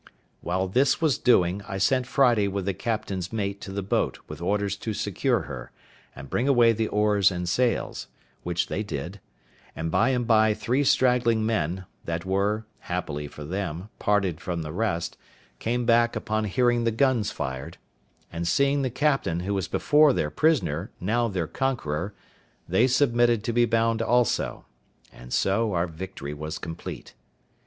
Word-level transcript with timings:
While 0.39 0.67
this 0.67 0.99
was 0.99 1.19
doing, 1.19 1.61
I 1.67 1.77
sent 1.77 2.07
Friday 2.07 2.47
with 2.47 2.65
the 2.65 2.73
captain's 2.73 3.31
mate 3.31 3.61
to 3.61 3.71
the 3.71 3.83
boat 3.83 4.17
with 4.27 4.41
orders 4.41 4.75
to 4.77 4.95
secure 4.95 5.41
her, 5.41 5.71
and 6.15 6.27
bring 6.27 6.47
away 6.47 6.71
the 6.73 6.87
oars 6.87 7.29
and 7.29 7.47
sails, 7.47 8.07
which 8.41 8.65
they 8.65 8.81
did; 8.81 9.19
and 9.75 9.91
by 9.91 10.09
and 10.09 10.25
by 10.25 10.55
three 10.55 10.83
straggling 10.83 11.45
men, 11.45 11.85
that 12.05 12.25
were 12.25 12.65
(happily 12.79 13.27
for 13.27 13.43
them) 13.45 13.89
parted 13.99 14.41
from 14.41 14.63
the 14.63 14.71
rest, 14.73 15.19
came 15.59 15.85
back 15.85 16.15
upon 16.15 16.45
hearing 16.45 16.83
the 16.83 16.89
guns 16.89 17.29
fired; 17.29 17.77
and 18.33 18.47
seeing 18.47 18.81
the 18.81 18.89
captain, 18.89 19.41
who 19.41 19.53
was 19.53 19.67
before 19.67 20.13
their 20.13 20.31
prisoner, 20.31 20.89
now 20.99 21.27
their 21.27 21.45
conqueror, 21.45 22.15
they 22.67 22.87
submitted 22.87 23.43
to 23.43 23.53
be 23.53 23.65
bound 23.65 24.01
also; 24.01 24.65
and 25.13 25.31
so 25.31 25.73
our 25.73 25.85
victory 25.85 26.33
was 26.33 26.57
complete. 26.57 27.13